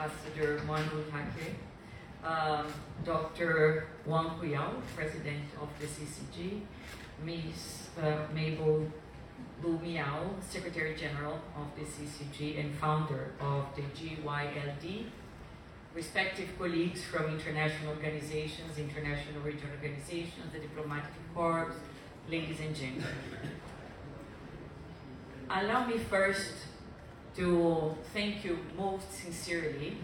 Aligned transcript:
Ambassador 0.00 0.62
Manu 0.66 1.04
Take, 1.36 1.56
um, 2.24 2.66
Dr. 3.04 3.86
Wang 4.06 4.30
Huiyao, 4.40 4.80
President 4.96 5.44
of 5.60 5.68
the 5.78 5.86
CCG, 5.86 6.62
Ms. 7.24 7.88
Uh, 8.00 8.32
Mabel 8.32 8.86
Lu 9.62 9.78
Miao, 9.78 10.30
Secretary 10.40 10.94
General 10.94 11.38
of 11.54 11.66
the 11.76 11.84
CCG 11.84 12.60
and 12.60 12.74
founder 12.76 13.32
of 13.40 13.66
the 13.76 13.82
GYLD, 13.82 15.04
respective 15.94 16.48
colleagues 16.56 17.04
from 17.04 17.26
international 17.26 17.90
organizations, 17.90 18.78
international 18.78 19.42
regional 19.42 19.74
organizations, 19.74 20.50
the 20.52 20.60
diplomatic 20.60 21.12
corps, 21.34 21.74
ladies 22.30 22.60
and 22.60 22.74
gentlemen. 22.74 23.04
Allow 25.50 25.86
me 25.86 25.98
first 25.98 26.54
to 27.36 27.96
thank 28.12 28.44
you 28.44 28.58
most 28.76 29.12
sincerely 29.12 29.96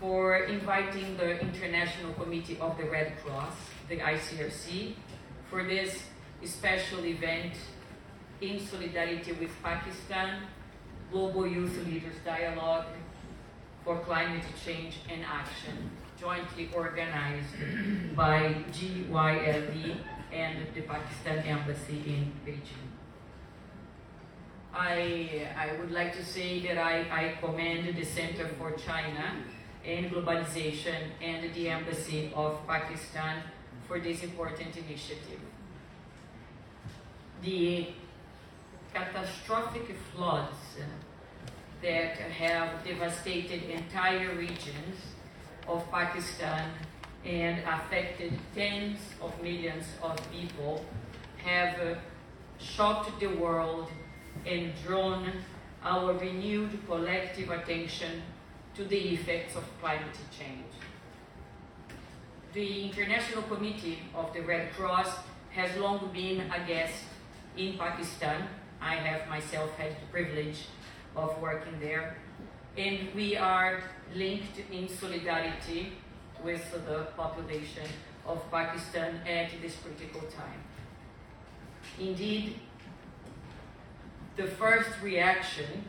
for 0.00 0.36
inviting 0.36 1.16
the 1.16 1.40
International 1.40 2.12
Committee 2.14 2.58
of 2.60 2.76
the 2.76 2.84
Red 2.84 3.16
Cross, 3.24 3.54
the 3.88 3.98
ICRC, 3.98 4.94
for 5.50 5.64
this 5.64 6.02
special 6.44 7.04
event 7.04 7.54
in 8.40 8.60
solidarity 8.60 9.32
with 9.32 9.50
Pakistan, 9.62 10.42
Global 11.10 11.46
Youth 11.46 11.86
Leaders 11.86 12.16
Dialogue 12.24 12.86
for 13.84 13.98
Climate 14.00 14.44
Change 14.64 14.98
and 15.10 15.24
Action, 15.24 15.90
jointly 16.20 16.70
organized 16.74 17.54
by 18.16 18.54
GYLD 18.72 19.96
and 20.32 20.66
the 20.74 20.82
Pakistan 20.82 21.38
Embassy 21.38 22.02
in 22.06 22.32
Beijing. 22.46 22.88
I, 24.76 25.46
I 25.56 25.78
would 25.78 25.92
like 25.92 26.14
to 26.16 26.24
say 26.24 26.60
that 26.66 26.78
I, 26.78 27.06
I 27.10 27.34
commend 27.40 27.96
the 27.96 28.04
Center 28.04 28.48
for 28.58 28.72
China 28.72 29.36
and 29.84 30.10
Globalization 30.10 31.10
and 31.22 31.54
the 31.54 31.68
Embassy 31.68 32.32
of 32.34 32.66
Pakistan 32.66 33.42
for 33.86 34.00
this 34.00 34.24
important 34.24 34.76
initiative. 34.76 35.40
The 37.42 37.88
catastrophic 38.92 39.94
floods 40.12 40.56
that 41.80 42.16
have 42.16 42.84
devastated 42.84 43.70
entire 43.70 44.34
regions 44.34 44.96
of 45.68 45.88
Pakistan 45.90 46.70
and 47.24 47.60
affected 47.66 48.32
tens 48.54 48.98
of 49.20 49.40
millions 49.42 49.86
of 50.02 50.16
people 50.32 50.84
have 51.36 51.98
shocked 52.58 53.20
the 53.20 53.26
world 53.26 53.88
and 54.46 54.72
drawn 54.84 55.32
our 55.82 56.12
renewed 56.14 56.78
collective 56.86 57.50
attention 57.50 58.22
to 58.74 58.84
the 58.84 59.14
effects 59.14 59.56
of 59.56 59.64
climate 59.80 60.16
change. 60.36 60.72
The 62.52 62.84
International 62.84 63.42
Committee 63.42 63.98
of 64.14 64.32
the 64.32 64.40
Red 64.40 64.72
Cross 64.74 65.18
has 65.50 65.76
long 65.78 66.10
been 66.12 66.40
a 66.50 66.66
guest 66.66 67.04
in 67.56 67.78
Pakistan. 67.78 68.48
I 68.80 68.94
have 68.96 69.28
myself 69.28 69.70
had 69.76 69.92
the 69.92 70.06
privilege 70.10 70.66
of 71.16 71.40
working 71.40 71.78
there. 71.80 72.16
And 72.76 73.14
we 73.14 73.36
are 73.36 73.82
linked 74.14 74.60
in 74.72 74.88
solidarity 74.88 75.92
with 76.42 76.70
the 76.86 77.06
population 77.16 77.86
of 78.26 78.42
Pakistan 78.50 79.20
at 79.26 79.50
this 79.62 79.76
critical 79.76 80.22
time. 80.22 80.60
Indeed, 81.98 82.58
the 84.36 84.46
first 84.46 84.90
reaction 85.02 85.84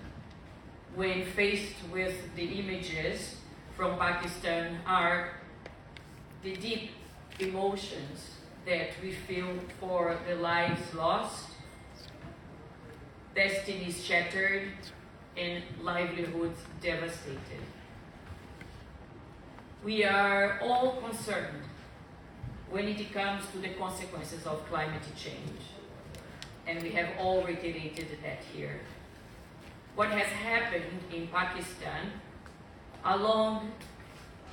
when 0.96 1.26
faced 1.26 1.76
with 1.92 2.36
the 2.36 2.44
images 2.60 3.38
from 3.76 3.98
Pakistan 3.98 4.78
are 4.86 5.32
the 6.44 6.56
deep 6.56 6.92
emotions 7.40 8.36
that 8.66 8.90
we 9.02 9.12
feel 9.12 9.60
for 9.80 10.18
the 10.28 10.36
lives 10.36 10.94
lost, 10.94 11.50
destinies 13.36 14.04
shattered, 14.04 14.70
and 15.38 15.64
livelihoods 15.82 16.60
devastated. 16.82 17.66
We 19.84 20.04
are 20.06 20.60
all 20.62 21.02
concerned 21.02 21.64
when 22.70 22.88
it 22.88 23.14
comes 23.14 23.44
to 23.52 23.58
the 23.58 23.70
consequences 23.70 24.46
of 24.46 24.66
climate 24.68 25.04
change, 25.16 25.62
and 26.68 26.82
we 26.82 26.90
have 26.92 27.10
all 27.20 27.44
reiterated 27.44 28.08
that 28.24 28.40
here. 28.54 28.80
What 29.96 30.10
has 30.10 30.28
happened 30.28 31.00
in 31.14 31.28
Pakistan, 31.28 32.12
along 33.04 33.72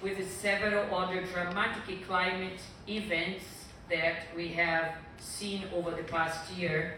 with 0.02 0.30
several 0.30 0.94
other 0.94 1.22
dramatic 1.32 2.06
climate 2.06 2.60
events 2.88 3.44
that 3.90 4.26
we 4.36 4.48
have 4.48 4.92
seen 5.18 5.64
over 5.74 5.90
the 5.90 6.02
past 6.02 6.52
year, 6.52 6.96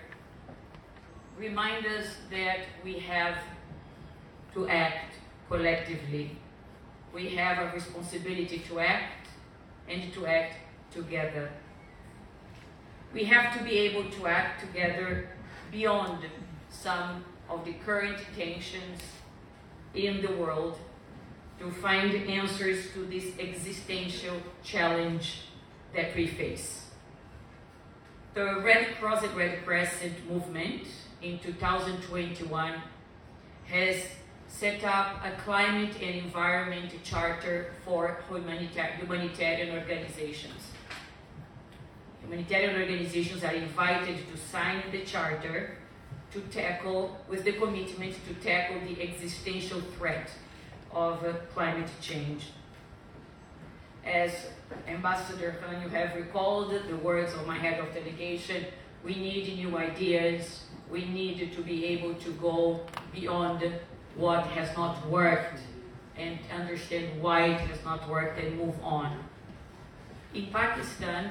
remind 1.38 1.86
us 1.86 2.06
that 2.30 2.60
we 2.82 2.98
have 2.98 3.36
to 4.54 4.68
act 4.68 5.14
collectively. 5.48 6.36
We 7.12 7.30
have 7.30 7.58
a 7.58 7.74
responsibility 7.74 8.62
to 8.68 8.80
act 8.80 9.28
and 9.88 10.12
to 10.14 10.26
act 10.26 10.54
together. 10.90 11.50
We 13.14 13.22
have 13.26 13.56
to 13.56 13.62
be 13.62 13.78
able 13.78 14.10
to 14.10 14.26
act 14.26 14.60
together 14.60 15.28
beyond 15.70 16.24
some 16.68 17.24
of 17.48 17.64
the 17.64 17.74
current 17.74 18.18
tensions 18.36 19.00
in 19.94 20.20
the 20.20 20.32
world 20.32 20.76
to 21.60 21.70
find 21.70 22.12
answers 22.12 22.92
to 22.94 23.06
this 23.06 23.26
existential 23.38 24.36
challenge 24.64 25.42
that 25.94 26.16
we 26.16 26.26
face. 26.26 26.86
The 28.34 28.60
Red 28.60 28.96
Cross 28.98 29.22
and 29.22 29.36
Red 29.36 29.64
Crescent 29.64 30.28
movement 30.28 30.82
in 31.22 31.38
2021 31.38 32.74
has 33.66 34.08
set 34.48 34.82
up 34.82 35.24
a 35.24 35.30
climate 35.42 35.94
and 36.02 36.16
environment 36.16 36.92
charter 37.04 37.74
for 37.84 38.24
humanitarian 38.28 39.70
organizations. 39.70 40.73
Humanitarian 42.24 42.80
organizations 42.80 43.44
are 43.44 43.52
invited 43.52 44.16
to 44.30 44.36
sign 44.36 44.82
the 44.90 45.02
charter 45.04 45.76
to 46.32 46.40
tackle, 46.40 47.16
with 47.28 47.44
the 47.44 47.52
commitment 47.52 48.14
to 48.26 48.34
tackle 48.34 48.80
the 48.80 49.00
existential 49.00 49.80
threat 49.96 50.30
of 50.90 51.22
uh, 51.24 51.34
climate 51.54 51.88
change. 52.00 52.50
As 54.04 54.46
Ambassador 54.88 55.56
Han, 55.62 55.82
you 55.82 55.88
have 55.90 56.16
recalled 56.16 56.72
the 56.88 56.96
words 56.96 57.32
of 57.34 57.46
my 57.46 57.56
head 57.56 57.78
of 57.78 57.94
delegation, 57.94 58.64
we 59.04 59.14
need 59.14 59.56
new 59.56 59.76
ideas, 59.76 60.64
we 60.90 61.04
need 61.04 61.52
to 61.54 61.62
be 61.62 61.84
able 61.86 62.14
to 62.14 62.30
go 62.32 62.80
beyond 63.12 63.62
what 64.16 64.46
has 64.48 64.74
not 64.76 65.06
worked 65.08 65.60
and 66.16 66.38
understand 66.52 67.20
why 67.20 67.46
it 67.46 67.60
has 67.60 67.84
not 67.84 68.08
worked 68.08 68.38
and 68.38 68.56
move 68.58 68.74
on. 68.82 69.18
In 70.32 70.46
Pakistan, 70.46 71.30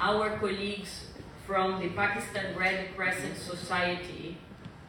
our 0.00 0.38
colleagues 0.38 1.06
from 1.46 1.80
the 1.80 1.88
Pakistan 1.90 2.56
Red 2.56 2.94
Crescent 2.96 3.36
Society 3.36 4.36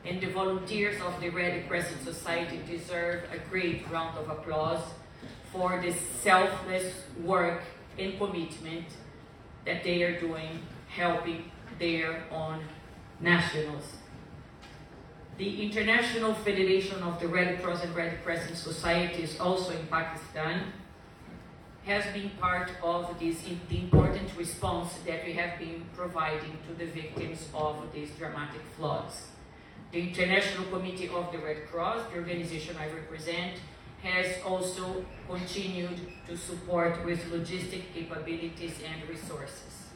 and 0.04 0.22
the 0.22 0.28
volunteers 0.28 1.02
of 1.02 1.20
the 1.20 1.30
Red 1.30 1.68
Crescent 1.68 2.04
Society 2.04 2.60
deserve 2.68 3.24
a 3.32 3.38
great 3.50 3.90
round 3.90 4.18
of 4.18 4.30
applause 4.30 4.84
for 5.52 5.82
the 5.82 5.94
selfless 5.94 7.04
work 7.24 7.62
and 7.98 8.18
commitment 8.18 8.86
that 9.66 9.84
they 9.84 10.04
are 10.04 10.20
doing 10.20 10.60
helping 10.88 11.52
their 11.80 12.24
own 12.32 12.64
nationals. 13.20 13.96
The 15.38 15.64
International 15.64 16.34
Federation 16.34 17.02
of 17.04 17.20
the 17.20 17.28
Red 17.28 17.62
Cross 17.62 17.84
and 17.84 17.96
Red 17.96 18.24
Crescent 18.24 18.58
Societies, 18.58 19.38
also 19.40 19.72
in 19.72 19.86
Pakistan, 19.88 20.72
has 21.86 22.04
been 22.14 22.32
part 22.42 22.72
of 22.82 23.20
this 23.20 23.46
important 23.48 24.36
response 24.36 24.94
that 25.06 25.24
we 25.24 25.34
have 25.34 25.60
been 25.60 25.86
providing 25.96 26.58
to 26.68 26.74
the 26.74 26.86
victims 26.86 27.48
of 27.54 27.76
these 27.94 28.10
dramatic 28.18 28.62
floods. 28.76 29.28
The 29.92 30.00
International 30.10 30.66
Committee 30.66 31.10
of 31.10 31.32
the 31.32 31.38
Red 31.38 31.68
Cross, 31.68 32.10
the 32.10 32.18
organization 32.18 32.76
I 32.80 32.90
represent, 32.90 33.60
has 34.02 34.42
also 34.44 35.06
continued 35.30 36.00
to 36.28 36.36
support 36.36 37.06
with 37.06 37.20
logistic 37.32 37.94
capabilities 37.94 38.80
and 38.84 39.08
resources. 39.08 39.90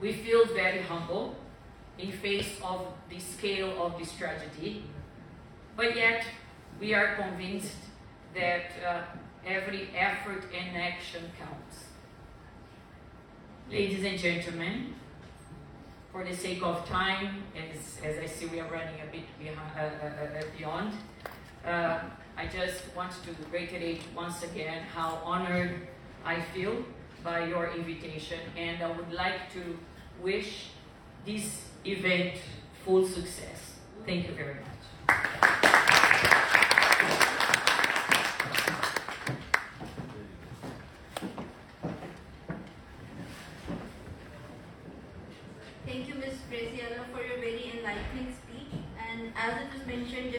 We 0.00 0.12
feel 0.12 0.44
very 0.46 0.82
humble 0.82 1.36
in 1.98 2.10
face 2.10 2.58
of 2.62 2.88
the 3.08 3.20
scale 3.20 3.80
of 3.80 3.96
this 3.96 4.12
tragedy, 4.16 4.82
but 5.76 5.96
yet 5.96 6.24
we 6.80 6.94
are 6.94 7.14
convinced 7.14 7.76
that 8.34 8.66
uh, 8.86 9.02
every 9.46 9.88
effort 9.96 10.44
and 10.52 10.76
action 10.76 11.22
counts. 11.38 11.84
Ladies 13.70 14.04
and 14.04 14.18
gentlemen, 14.18 14.94
for 16.12 16.24
the 16.24 16.34
sake 16.34 16.62
of 16.62 16.86
time, 16.88 17.44
as, 17.54 18.00
as 18.04 18.18
I 18.18 18.26
see 18.26 18.46
we 18.46 18.60
are 18.60 18.68
running 18.68 19.00
a 19.02 19.10
bit 19.12 19.24
behind, 19.38 19.58
uh, 19.76 19.80
uh, 19.80 20.38
uh, 20.38 20.42
beyond, 20.58 20.92
Uh, 21.66 21.98
I 22.38 22.46
just 22.46 22.94
want 22.94 23.10
to 23.24 23.30
reiterate 23.50 24.02
once 24.14 24.44
again 24.44 24.82
how 24.94 25.18
honored 25.24 25.88
I 26.24 26.40
feel 26.54 26.84
by 27.24 27.48
your 27.48 27.74
invitation, 27.74 28.38
and 28.56 28.80
I 28.82 28.88
would 28.96 29.12
like 29.12 29.50
to 29.54 29.62
wish 30.22 30.70
this 31.24 31.66
event 31.84 32.38
full 32.84 33.04
success. 33.04 33.80
Thank 34.06 34.28
you 34.28 34.34
very 34.34 34.54
much. 34.62 35.45
Graciela, 46.86 47.04
for 47.12 47.22
your 47.24 47.38
very 47.38 47.72
enlightening 47.76 48.32
speech. 48.32 48.80
And 49.10 49.32
as 49.36 49.60
it 49.62 49.68
was 49.72 49.86
mentioned, 49.86 50.32